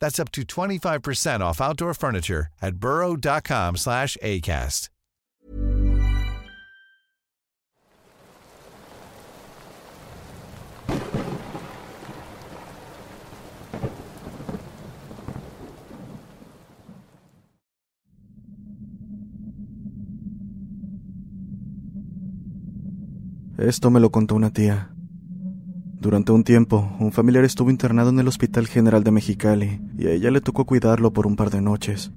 [0.00, 4.88] That's up to 25% off outdoor furniture at burrow.com slash ACAST.
[23.60, 24.88] Esto me lo contó una tía.
[26.00, 30.12] Durante un tiempo, un familiar estuvo internado en el Hospital General de Mexicali y a
[30.12, 32.10] ella le tocó cuidarlo por un par de noches.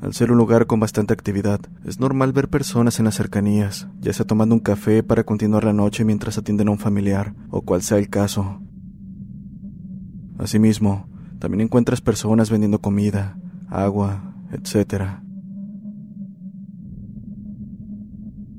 [0.00, 4.14] Al ser un lugar con bastante actividad, es normal ver personas en las cercanías, ya
[4.14, 7.82] sea tomando un café para continuar la noche mientras atienden a un familiar, o cual
[7.82, 8.62] sea el caso.
[10.38, 11.10] Asimismo,
[11.40, 13.38] también encuentras personas vendiendo comida,
[13.68, 15.20] agua, etc.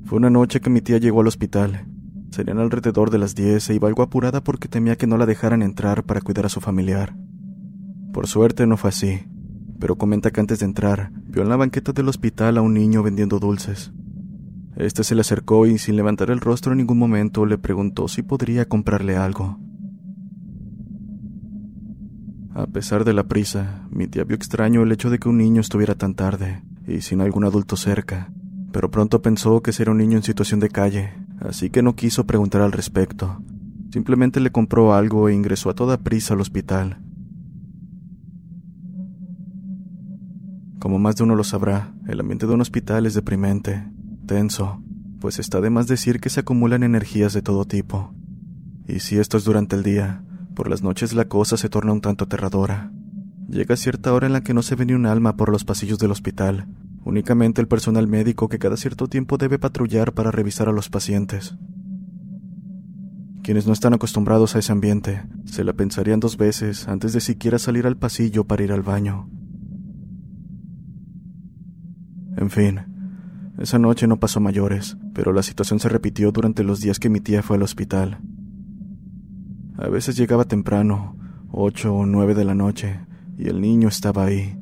[0.04, 1.88] Fue una noche que mi tía llegó al hospital.
[2.36, 5.62] Serían alrededor de las 10 e iba algo apurada porque temía que no la dejaran
[5.62, 7.16] entrar para cuidar a su familiar.
[8.12, 9.22] Por suerte no fue así,
[9.80, 13.04] pero comenta que antes de entrar vio en la banqueta del hospital a un niño
[13.04, 13.94] vendiendo dulces.
[14.76, 18.22] Este se le acercó y sin levantar el rostro en ningún momento le preguntó si
[18.22, 19.58] podría comprarle algo.
[22.54, 25.62] A pesar de la prisa, mi tía vio extraño el hecho de que un niño
[25.62, 28.30] estuviera tan tarde y sin algún adulto cerca,
[28.74, 32.26] pero pronto pensó que sería un niño en situación de calle, así que no quiso
[32.26, 33.42] preguntar al respecto.
[33.92, 37.00] Simplemente le compró algo e ingresó a toda prisa al hospital.
[40.80, 43.88] Como más de uno lo sabrá, el ambiente de un hospital es deprimente,
[44.28, 44.84] tenso,
[45.20, 48.14] pues está de más decir que se acumulan energías de todo tipo.
[48.88, 52.02] Y si esto es durante el día, por las noches la cosa se torna un
[52.02, 52.92] tanto aterradora.
[53.50, 55.98] Llega cierta hora en la que no se ve ni un alma por los pasillos
[56.00, 56.68] del hospital,
[57.06, 61.56] únicamente el personal médico que cada cierto tiempo debe patrullar para revisar a los pacientes.
[63.44, 67.60] Quienes no están acostumbrados a ese ambiente se la pensarían dos veces antes de siquiera
[67.60, 69.30] salir al pasillo para ir al baño.
[72.38, 72.80] En fin,
[73.60, 77.22] esa noche no pasó mayores, pero la situación se repitió durante los días que mi
[77.22, 78.20] tía fue al hospital.
[79.78, 81.16] A veces llegaba temprano,
[81.52, 83.00] ocho o nueve de la noche,
[83.38, 84.58] y el niño estaba ahí.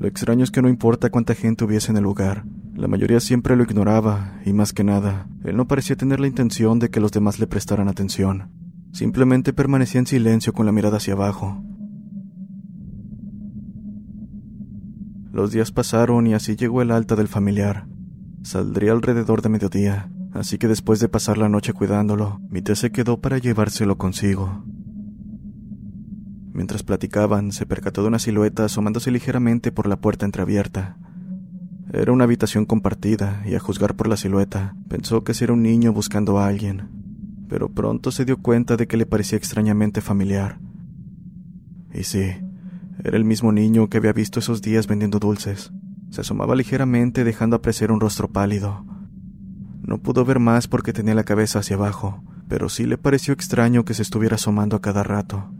[0.00, 3.54] Lo extraño es que no importa cuánta gente hubiese en el lugar, la mayoría siempre
[3.54, 7.12] lo ignoraba, y más que nada, él no parecía tener la intención de que los
[7.12, 8.50] demás le prestaran atención.
[8.94, 11.62] Simplemente permanecía en silencio con la mirada hacia abajo.
[15.32, 17.86] Los días pasaron y así llegó el alta del familiar.
[18.42, 22.90] Saldría alrededor de mediodía, así que después de pasar la noche cuidándolo, mi tía se
[22.90, 24.64] quedó para llevárselo consigo.
[26.52, 30.96] Mientras platicaban, se percató de una silueta asomándose ligeramente por la puerta entreabierta.
[31.92, 35.92] Era una habitación compartida, y a juzgar por la silueta, pensó que era un niño
[35.92, 36.88] buscando a alguien,
[37.48, 40.58] pero pronto se dio cuenta de que le parecía extrañamente familiar.
[41.92, 42.32] Y sí,
[43.02, 45.72] era el mismo niño que había visto esos días vendiendo dulces.
[46.10, 48.84] Se asomaba ligeramente dejando apreciar un rostro pálido.
[49.82, 53.84] No pudo ver más porque tenía la cabeza hacia abajo, pero sí le pareció extraño
[53.84, 55.50] que se estuviera asomando a cada rato.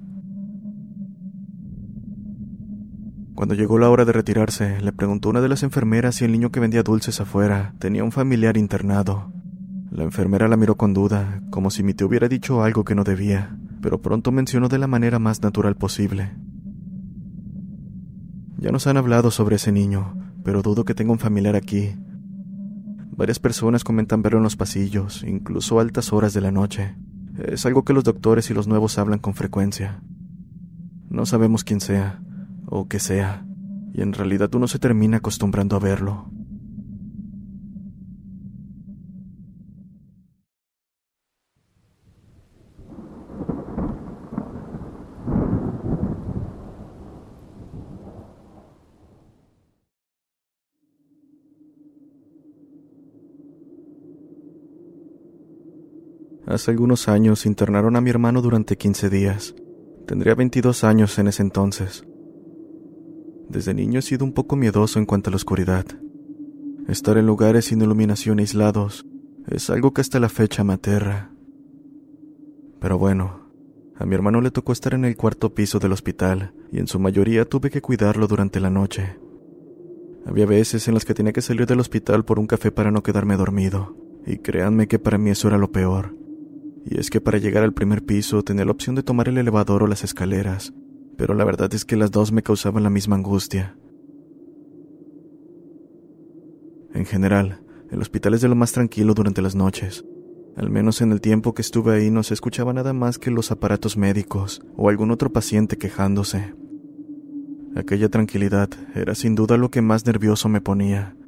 [3.34, 6.50] Cuando llegó la hora de retirarse, le preguntó una de las enfermeras si el niño
[6.50, 9.32] que vendía dulces afuera tenía un familiar internado.
[9.90, 13.02] La enfermera la miró con duda, como si mi tío hubiera dicho algo que no
[13.02, 16.32] debía, pero pronto mencionó de la manera más natural posible.
[18.58, 21.96] Ya nos han hablado sobre ese niño, pero dudo que tenga un familiar aquí.
[23.16, 26.94] Varias personas comentan verlo en los pasillos, incluso a altas horas de la noche.
[27.38, 30.02] Es algo que los doctores y los nuevos hablan con frecuencia.
[31.08, 32.20] No sabemos quién sea,
[32.70, 33.44] o qué sea,
[33.92, 36.30] y en realidad uno se termina acostumbrando a verlo.
[56.46, 59.54] Hace algunos años internaron a mi hermano durante 15 días.
[60.06, 62.04] Tendría 22 años en ese entonces.
[63.50, 65.84] Desde niño he sido un poco miedoso en cuanto a la oscuridad.
[66.86, 69.04] Estar en lugares sin iluminación aislados
[69.48, 71.32] es algo que hasta la fecha me aterra.
[72.78, 73.50] Pero bueno,
[73.96, 77.00] a mi hermano le tocó estar en el cuarto piso del hospital y en su
[77.00, 79.18] mayoría tuve que cuidarlo durante la noche.
[80.26, 83.02] Había veces en las que tenía que salir del hospital por un café para no
[83.02, 86.14] quedarme dormido, y créanme que para mí eso era lo peor.
[86.86, 89.82] Y es que para llegar al primer piso tenía la opción de tomar el elevador
[89.82, 90.72] o las escaleras,
[91.20, 93.76] pero la verdad es que las dos me causaban la misma angustia.
[96.94, 100.02] En general, el hospital es de lo más tranquilo durante las noches.
[100.56, 103.50] Al menos en el tiempo que estuve ahí no se escuchaba nada más que los
[103.50, 106.54] aparatos médicos o algún otro paciente quejándose.
[107.76, 111.18] Aquella tranquilidad era sin duda lo que más nervioso me ponía,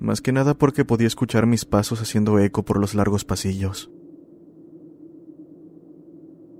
[0.00, 3.88] más que nada porque podía escuchar mis pasos haciendo eco por los largos pasillos.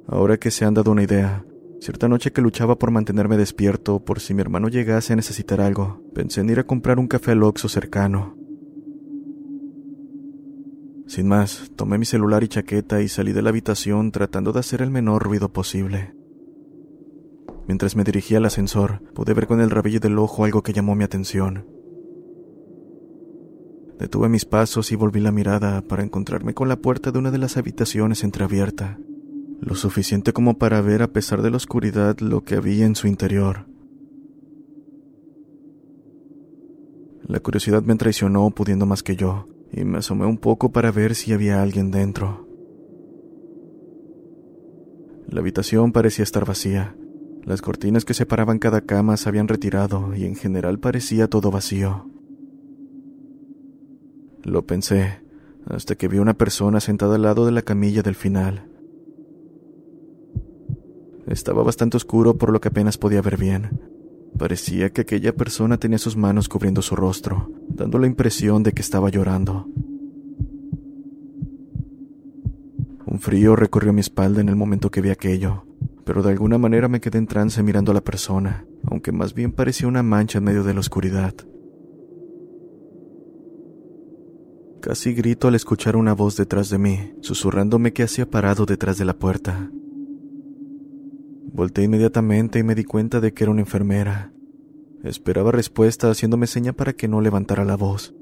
[0.06, 1.44] Ahora que se han dado una idea,
[1.80, 6.02] cierta noche que luchaba por mantenerme despierto por si mi hermano llegase a necesitar algo,
[6.14, 8.36] pensé en ir a comprar un café al Oxxo cercano.
[11.06, 14.82] Sin más, tomé mi celular y chaqueta y salí de la habitación tratando de hacer
[14.82, 16.14] el menor ruido posible.
[17.66, 20.94] Mientras me dirigía al ascensor, pude ver con el rabillo del ojo algo que llamó
[20.94, 21.66] mi atención.
[23.98, 27.38] Detuve mis pasos y volví la mirada para encontrarme con la puerta de una de
[27.38, 28.98] las habitaciones entreabierta
[29.60, 33.06] lo suficiente como para ver a pesar de la oscuridad lo que había en su
[33.06, 33.66] interior.
[37.26, 41.14] La curiosidad me traicionó pudiendo más que yo, y me asomé un poco para ver
[41.14, 42.46] si había alguien dentro.
[45.28, 46.96] La habitación parecía estar vacía.
[47.44, 52.10] Las cortinas que separaban cada cama se habían retirado y en general parecía todo vacío.
[54.42, 55.20] Lo pensé,
[55.66, 58.67] hasta que vi una persona sentada al lado de la camilla del final.
[61.28, 63.80] Estaba bastante oscuro por lo que apenas podía ver bien.
[64.38, 68.80] Parecía que aquella persona tenía sus manos cubriendo su rostro, dando la impresión de que
[68.80, 69.66] estaba llorando.
[73.04, 75.64] Un frío recorrió mi espalda en el momento que vi aquello,
[76.04, 79.52] pero de alguna manera me quedé en trance mirando a la persona, aunque más bien
[79.52, 81.34] parecía una mancha en medio de la oscuridad.
[84.80, 89.04] Casi grito al escuchar una voz detrás de mí, susurrándome que hacía parado detrás de
[89.04, 89.70] la puerta.
[91.58, 94.32] Volté inmediatamente y me di cuenta de que era una enfermera.
[95.02, 98.14] Esperaba respuesta haciéndome seña para que no levantara la voz.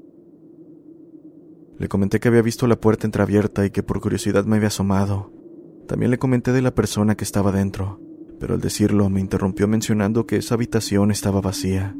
[1.77, 5.31] Le comenté que había visto la puerta entreabierta y que por curiosidad me había asomado.
[5.87, 8.01] También le comenté de la persona que estaba dentro,
[8.39, 11.95] pero al decirlo me interrumpió mencionando que esa habitación estaba vacía.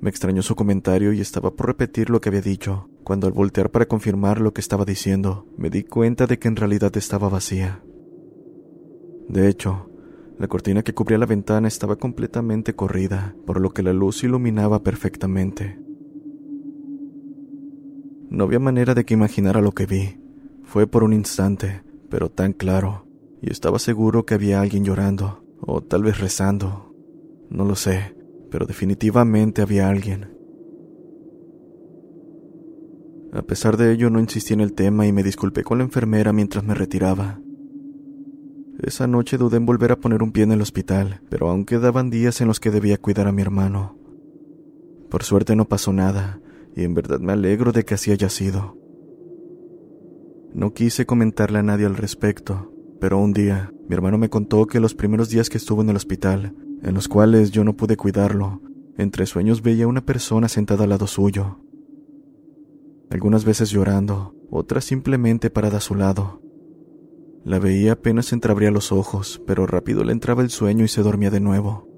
[0.00, 3.70] Me extrañó su comentario y estaba por repetir lo que había dicho, cuando al voltear
[3.70, 7.82] para confirmar lo que estaba diciendo, me di cuenta de que en realidad estaba vacía.
[9.28, 9.90] De hecho,
[10.38, 14.82] la cortina que cubría la ventana estaba completamente corrida, por lo que la luz iluminaba
[14.82, 15.78] perfectamente.
[18.30, 20.20] No había manera de que imaginara lo que vi.
[20.62, 23.06] Fue por un instante, pero tan claro,
[23.42, 26.94] y estaba seguro que había alguien llorando, o tal vez rezando.
[27.50, 28.14] No lo sé,
[28.50, 30.36] pero definitivamente había alguien.
[33.32, 36.32] A pesar de ello, no insistí en el tema y me disculpé con la enfermera
[36.32, 37.40] mientras me retiraba.
[38.78, 42.10] Esa noche dudé en volver a poner un pie en el hospital, pero aún quedaban
[42.10, 43.96] días en los que debía cuidar a mi hermano.
[45.10, 46.40] Por suerte no pasó nada,
[46.76, 48.76] y en verdad me alegro de que así haya sido.
[50.54, 54.80] No quise comentarle a nadie al respecto, pero un día mi hermano me contó que
[54.80, 58.62] los primeros días que estuvo en el hospital, en los cuales yo no pude cuidarlo,
[58.96, 61.58] entre sueños veía una persona sentada al lado suyo.
[63.10, 66.42] Algunas veces llorando, otra simplemente parada a su lado.
[67.48, 71.30] La veía apenas entreabría los ojos, pero rápido le entraba el sueño y se dormía
[71.30, 71.88] de nuevo.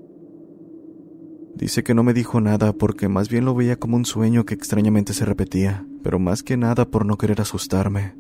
[1.57, 4.55] Dice que no me dijo nada porque más bien lo veía como un sueño que
[4.55, 8.15] extrañamente se repetía, pero más que nada por no querer asustarme.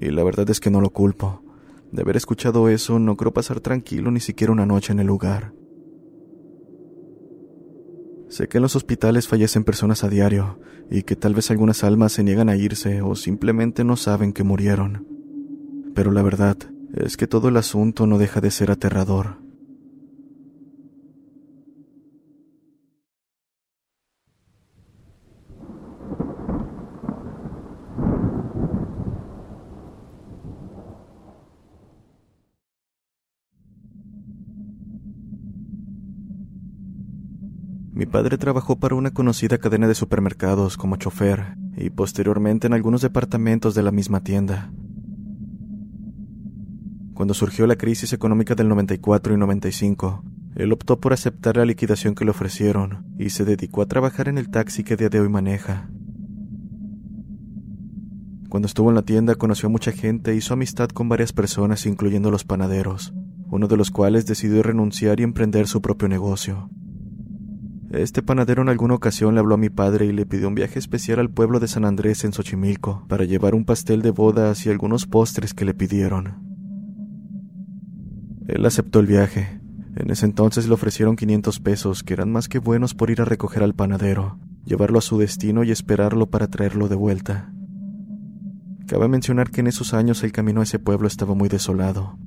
[0.00, 1.42] Y la verdad es que no lo culpo.
[1.90, 5.52] De haber escuchado eso, no creo pasar tranquilo ni siquiera una noche en el lugar.
[8.28, 10.60] Sé que en los hospitales fallecen personas a diario
[10.92, 14.44] y que tal vez algunas almas se niegan a irse o simplemente no saben que
[14.44, 15.17] murieron.
[15.98, 16.56] Pero la verdad
[16.94, 19.38] es que todo el asunto no deja de ser aterrador.
[37.92, 43.02] Mi padre trabajó para una conocida cadena de supermercados como chofer y posteriormente en algunos
[43.02, 44.70] departamentos de la misma tienda.
[47.18, 50.22] Cuando surgió la crisis económica del 94 y 95,
[50.54, 54.38] él optó por aceptar la liquidación que le ofrecieron y se dedicó a trabajar en
[54.38, 55.90] el taxi que día de hoy maneja.
[58.48, 61.86] Cuando estuvo en la tienda conoció a mucha gente e hizo amistad con varias personas,
[61.86, 63.12] incluyendo los panaderos,
[63.50, 66.70] uno de los cuales decidió renunciar y emprender su propio negocio.
[67.90, 70.78] Este panadero en alguna ocasión le habló a mi padre y le pidió un viaje
[70.78, 74.70] especial al pueblo de San Andrés en Xochimilco para llevar un pastel de bodas y
[74.70, 76.47] algunos postres que le pidieron.
[78.48, 79.60] Él aceptó el viaje.
[79.94, 83.26] En ese entonces le ofrecieron 500 pesos, que eran más que buenos por ir a
[83.26, 87.52] recoger al panadero, llevarlo a su destino y esperarlo para traerlo de vuelta.
[88.86, 92.18] Cabe mencionar que en esos años el camino a ese pueblo estaba muy desolado.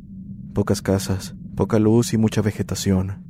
[0.54, 3.26] Pocas casas, poca luz y mucha vegetación.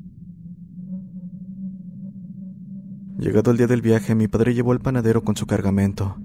[3.18, 6.18] Llegado el día del viaje, mi padre llevó al panadero con su cargamento.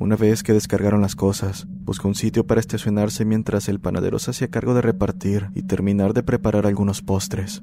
[0.00, 4.30] Una vez que descargaron las cosas, buscó un sitio para estacionarse mientras el panadero se
[4.30, 7.60] hacía cargo de repartir y terminar de preparar algunos postres.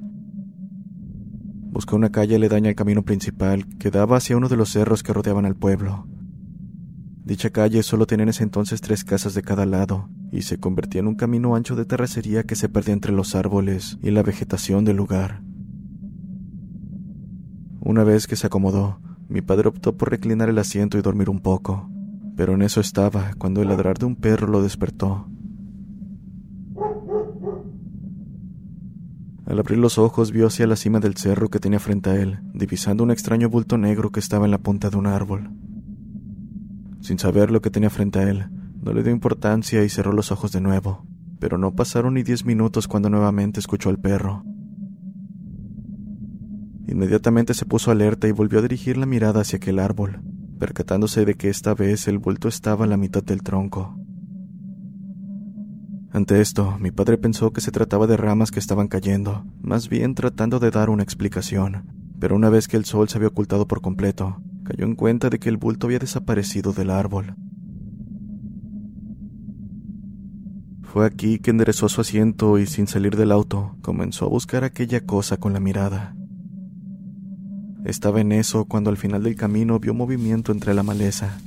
[1.72, 5.12] Buscó una calle aledaña al camino principal que daba hacia uno de los cerros que
[5.12, 6.06] rodeaban al pueblo.
[7.24, 11.00] Dicha calle solo tenía en ese entonces tres casas de cada lado y se convertía
[11.00, 14.84] en un camino ancho de terracería que se perdía entre los árboles y la vegetación
[14.84, 15.42] del lugar.
[17.80, 21.40] Una vez que se acomodó, mi padre optó por reclinar el asiento y dormir un
[21.40, 21.90] poco,
[22.38, 25.26] pero en eso estaba cuando el ladrar de un perro lo despertó.
[29.44, 32.38] Al abrir los ojos vio hacia la cima del cerro que tenía frente a él,
[32.54, 35.50] divisando un extraño bulto negro que estaba en la punta de un árbol.
[37.00, 38.46] Sin saber lo que tenía frente a él,
[38.84, 41.04] no le dio importancia y cerró los ojos de nuevo,
[41.40, 44.44] pero no pasaron ni diez minutos cuando nuevamente escuchó al perro.
[46.86, 50.22] Inmediatamente se puso alerta y volvió a dirigir la mirada hacia aquel árbol,
[50.58, 53.96] percatándose de que esta vez el bulto estaba a la mitad del tronco.
[56.10, 60.14] Ante esto, mi padre pensó que se trataba de ramas que estaban cayendo, más bien
[60.14, 61.86] tratando de dar una explicación,
[62.18, 65.38] pero una vez que el sol se había ocultado por completo, cayó en cuenta de
[65.38, 67.36] que el bulto había desaparecido del árbol.
[70.82, 75.04] Fue aquí que enderezó su asiento y sin salir del auto, comenzó a buscar aquella
[75.04, 76.16] cosa con la mirada.
[77.88, 81.38] Estaba en eso cuando al final del camino vio movimiento entre la maleza.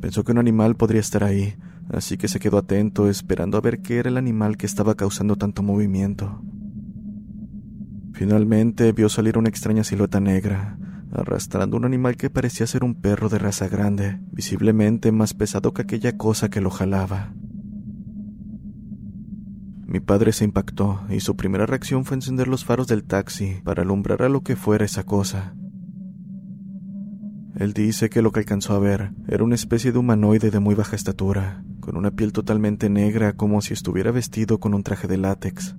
[0.00, 1.56] Pensó que un animal podría estar ahí,
[1.92, 5.34] así que se quedó atento esperando a ver qué era el animal que estaba causando
[5.34, 6.40] tanto movimiento.
[8.12, 10.78] Finalmente vio salir una extraña silueta negra,
[11.10, 15.82] arrastrando un animal que parecía ser un perro de raza grande, visiblemente más pesado que
[15.82, 17.32] aquella cosa que lo jalaba.
[19.88, 23.82] Mi padre se impactó y su primera reacción fue encender los faros del taxi para
[23.82, 25.54] alumbrar a lo que fuera esa cosa.
[27.56, 30.74] Él dice que lo que alcanzó a ver era una especie de humanoide de muy
[30.74, 35.16] baja estatura, con una piel totalmente negra como si estuviera vestido con un traje de
[35.16, 35.74] látex.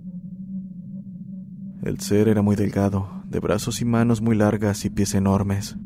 [1.83, 5.77] El ser era muy delgado, de brazos y manos muy largas y pies enormes.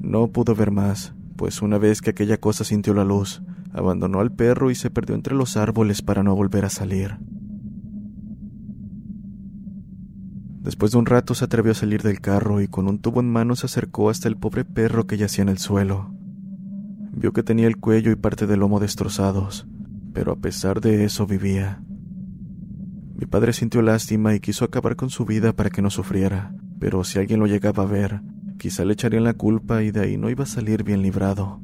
[0.00, 4.30] No pudo ver más, pues una vez que aquella cosa sintió la luz, abandonó al
[4.30, 7.18] perro y se perdió entre los árboles para no volver a salir.
[10.60, 13.28] Después de un rato se atrevió a salir del carro y con un tubo en
[13.28, 16.14] mano se acercó hasta el pobre perro que yacía en el suelo.
[17.10, 19.66] Vio que tenía el cuello y parte del lomo destrozados,
[20.12, 21.82] pero a pesar de eso vivía.
[23.16, 27.02] Mi padre sintió lástima y quiso acabar con su vida para que no sufriera, pero
[27.02, 28.20] si alguien lo llegaba a ver,
[28.62, 31.60] quizá le echarían la culpa y de ahí no iba a salir bien librado.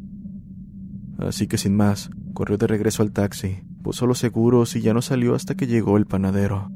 [1.16, 5.00] Así que sin más, corrió de regreso al taxi, puso los seguros y ya no
[5.00, 6.72] salió hasta que llegó el panadero.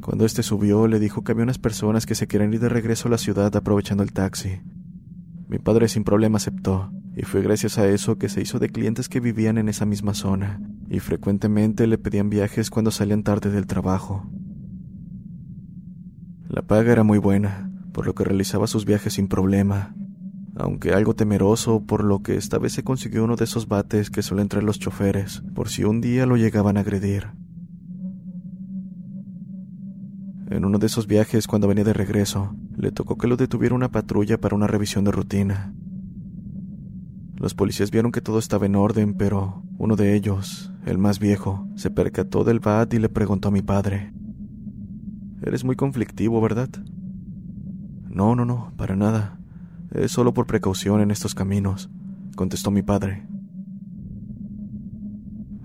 [0.00, 3.06] Cuando este subió, le dijo que había unas personas que se quieren ir de regreso
[3.06, 4.60] a la ciudad aprovechando el taxi.
[5.46, 9.08] Mi padre sin problema aceptó, y fue gracias a eso que se hizo de clientes
[9.08, 13.68] que vivían en esa misma zona, y frecuentemente le pedían viajes cuando salían tarde del
[13.68, 14.28] trabajo.
[16.52, 19.94] La paga era muy buena, por lo que realizaba sus viajes sin problema,
[20.54, 24.20] aunque algo temeroso, por lo que esta vez se consiguió uno de esos bates que
[24.20, 27.28] suelen traer los choferes, por si un día lo llegaban a agredir.
[30.50, 33.90] En uno de esos viajes, cuando venía de regreso, le tocó que lo detuviera una
[33.90, 35.72] patrulla para una revisión de rutina.
[37.34, 41.66] Los policías vieron que todo estaba en orden, pero uno de ellos, el más viejo,
[41.76, 44.12] se percató del bat y le preguntó a mi padre.
[45.42, 46.68] Eres muy conflictivo, ¿verdad?
[48.08, 49.38] No, no, no, para nada.
[49.90, 51.90] Es solo por precaución en estos caminos,
[52.36, 53.26] contestó mi padre.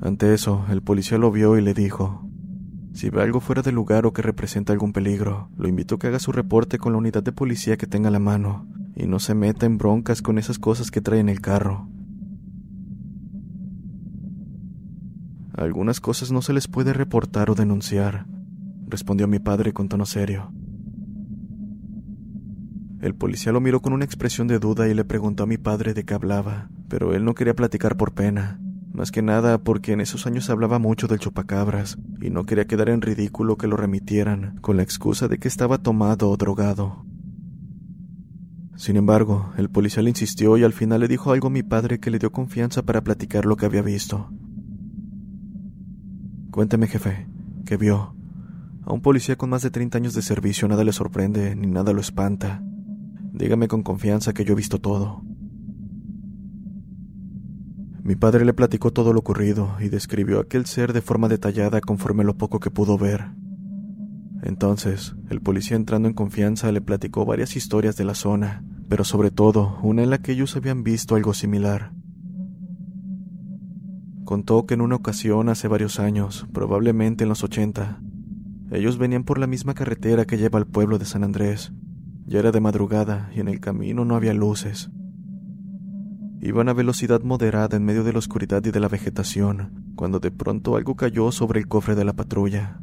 [0.02, 2.28] Ante eso, el policía lo vio y le dijo,
[2.94, 6.08] si ve algo fuera de lugar o que representa algún peligro, lo invito a que
[6.08, 8.66] haga su reporte con la unidad de policía que tenga a la mano
[8.96, 11.88] y no se meta en broncas con esas cosas que trae en el carro.
[15.54, 18.26] Algunas cosas no se les puede reportar o denunciar,
[18.88, 20.52] respondió mi padre con tono serio.
[23.00, 25.94] El policía lo miró con una expresión de duda y le preguntó a mi padre
[25.94, 28.60] de qué hablaba, pero él no quería platicar por pena,
[28.92, 32.90] más que nada porque en esos años hablaba mucho del chupacabras y no quería quedar
[32.90, 37.06] en ridículo que lo remitieran con la excusa de que estaba tomado o drogado.
[38.76, 42.00] Sin embargo, el policía le insistió y al final le dijo algo a mi padre
[42.00, 44.32] que le dio confianza para platicar lo que había visto.
[46.50, 47.28] Cuénteme, jefe,
[47.66, 48.17] ¿qué vio?
[48.88, 51.92] A un policía con más de 30 años de servicio nada le sorprende ni nada
[51.92, 52.64] lo espanta.
[53.34, 55.24] Dígame con confianza que yo he visto todo.
[58.02, 62.24] Mi padre le platicó todo lo ocurrido y describió aquel ser de forma detallada conforme
[62.24, 63.26] lo poco que pudo ver.
[64.42, 69.32] Entonces, el policía entrando en confianza le platicó varias historias de la zona, pero sobre
[69.32, 71.92] todo una en la que ellos habían visto algo similar.
[74.24, 78.00] Contó que en una ocasión hace varios años, probablemente en los ochenta,
[78.72, 81.72] ellos venían por la misma carretera que lleva al pueblo de San Andrés.
[82.26, 84.90] Ya era de madrugada y en el camino no había luces.
[86.42, 90.32] Iban a velocidad moderada en medio de la oscuridad y de la vegetación, cuando de
[90.32, 92.80] pronto algo cayó sobre el cofre de la patrulla.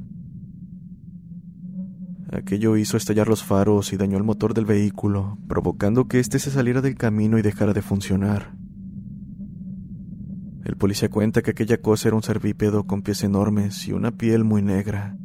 [2.32, 6.50] Aquello hizo estallar los faros y dañó el motor del vehículo, provocando que éste se
[6.50, 8.56] saliera del camino y dejara de funcionar.
[10.64, 14.44] El policía cuenta que aquella cosa era un cervípedo con pies enormes y una piel
[14.44, 15.16] muy negra.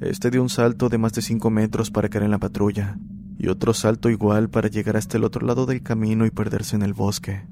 [0.00, 2.98] Este dio un salto de más de cinco metros para caer en la patrulla,
[3.36, 6.82] y otro salto igual para llegar hasta el otro lado del camino y perderse en
[6.82, 7.46] el bosque.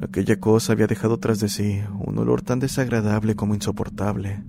[0.00, 4.44] Aquella cosa había dejado tras de sí un olor tan desagradable como insoportable.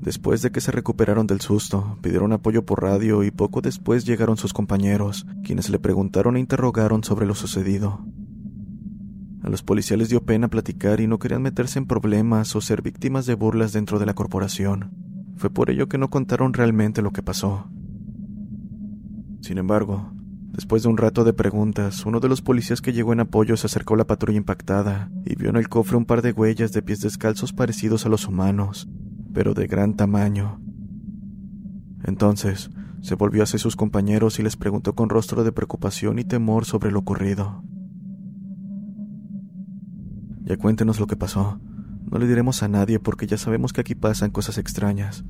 [0.00, 4.36] Después de que se recuperaron del susto, pidieron apoyo por radio y poco después llegaron
[4.36, 8.06] sus compañeros, quienes le preguntaron e interrogaron sobre lo sucedido.
[9.46, 12.82] A los policías les dio pena platicar y no querían meterse en problemas o ser
[12.82, 14.90] víctimas de burlas dentro de la corporación.
[15.36, 17.70] Fue por ello que no contaron realmente lo que pasó.
[19.40, 20.12] Sin embargo,
[20.56, 23.66] Después de un rato de preguntas, uno de los policías que llegó en apoyo se
[23.66, 26.80] acercó a la patrulla impactada y vio en el cofre un par de huellas de
[26.80, 28.88] pies descalzos parecidos a los humanos,
[29.34, 30.58] pero de gran tamaño.
[32.04, 32.70] Entonces,
[33.02, 36.90] se volvió hacia sus compañeros y les preguntó con rostro de preocupación y temor sobre
[36.90, 37.62] lo ocurrido.
[40.46, 41.60] Ya cuéntenos lo que pasó.
[42.08, 45.24] No le diremos a nadie porque ya sabemos que aquí pasan cosas extrañas.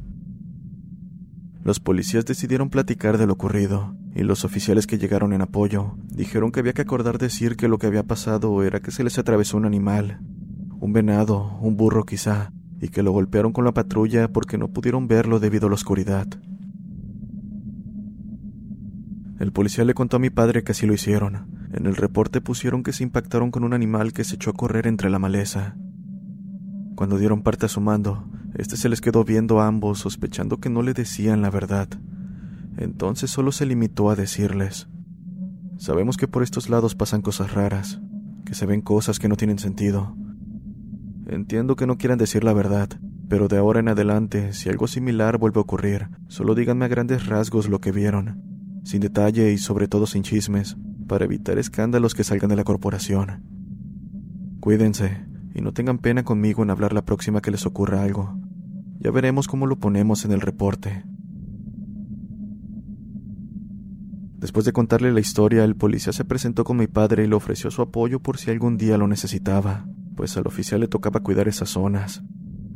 [1.65, 6.53] Los policías decidieron platicar de lo ocurrido, y los oficiales que llegaron en apoyo dijeron
[6.53, 9.57] que había que acordar decir que lo que había pasado era que se les atravesó
[9.57, 10.21] un animal,
[10.79, 15.09] un venado, un burro quizá, y que lo golpearon con la patrulla porque no pudieron
[15.09, 16.29] verlo debido a la oscuridad.
[19.41, 21.56] El policía le contó a mi padre que así lo hicieron.
[21.77, 24.87] En el reporte pusieron que se impactaron con un animal que se echó a correr
[24.87, 25.77] entre la maleza.
[26.95, 30.71] Cuando dieron parte a su mando, este se les quedó viendo a ambos, sospechando que
[30.71, 31.89] no le decían la verdad.
[32.79, 34.89] Entonces solo se limitó a decirles,
[35.77, 38.01] Sabemos que por estos lados pasan cosas raras,
[38.47, 40.17] que se ven cosas que no tienen sentido.
[41.27, 42.89] Entiendo que no quieran decir la verdad,
[43.29, 47.27] pero de ahora en adelante, si algo similar vuelve a ocurrir, solo díganme a grandes
[47.27, 48.43] rasgos lo que vieron,
[48.85, 53.43] sin detalle y sobre todo sin chismes, para evitar escándalos que salgan de la corporación.
[54.61, 58.39] Cuídense y no tengan pena conmigo en hablar la próxima que les ocurra algo.
[58.99, 61.05] Ya veremos cómo lo ponemos en el reporte.
[64.39, 67.71] Después de contarle la historia, el policía se presentó con mi padre y le ofreció
[67.71, 71.71] su apoyo por si algún día lo necesitaba, pues al oficial le tocaba cuidar esas
[71.71, 72.23] zonas.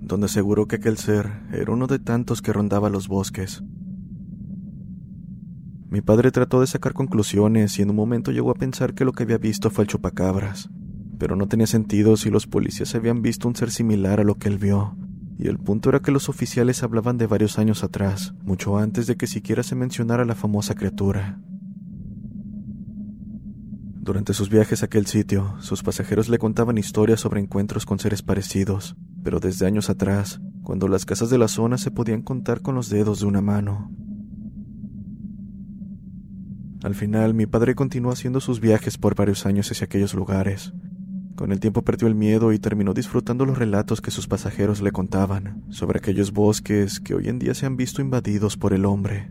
[0.00, 3.62] donde aseguró que aquel ser era uno de tantos que rondaba los bosques.
[5.90, 9.12] Mi padre trató de sacar conclusiones y en un momento llegó a pensar que lo
[9.12, 10.70] que había visto fue el chupacabras,
[11.18, 14.46] pero no tenía sentido si los policías habían visto un ser similar a lo que
[14.46, 14.96] él vio,
[15.36, 19.16] y el punto era que los oficiales hablaban de varios años atrás, mucho antes de
[19.16, 21.40] que siquiera se mencionara la famosa criatura.
[24.00, 28.22] Durante sus viajes a aquel sitio, sus pasajeros le contaban historias sobre encuentros con seres
[28.22, 32.76] parecidos, pero desde años atrás, cuando las casas de la zona se podían contar con
[32.76, 33.90] los dedos de una mano.
[36.82, 40.72] Al final, mi padre continuó haciendo sus viajes por varios años hacia aquellos lugares,
[41.40, 44.92] con el tiempo perdió el miedo y terminó disfrutando los relatos que sus pasajeros le
[44.92, 49.30] contaban sobre aquellos bosques que hoy en día se han visto invadidos por el hombre.